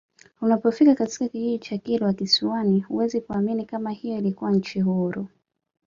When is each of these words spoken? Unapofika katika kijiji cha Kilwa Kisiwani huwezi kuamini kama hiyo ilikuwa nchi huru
Unapofika 0.41 0.95
katika 0.95 1.27
kijiji 1.27 1.59
cha 1.59 1.77
Kilwa 1.77 2.13
Kisiwani 2.13 2.79
huwezi 2.79 3.21
kuamini 3.21 3.65
kama 3.65 3.91
hiyo 3.91 4.17
ilikuwa 4.17 4.51
nchi 4.51 4.81
huru 4.81 5.27